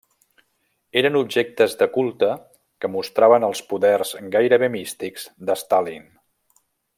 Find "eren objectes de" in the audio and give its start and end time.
1.01-1.87